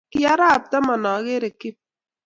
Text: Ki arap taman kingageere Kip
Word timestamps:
Ki 0.11 0.19
arap 0.33 0.63
taman 0.71 0.99
kingageere 1.03 1.49
Kip 1.59 1.75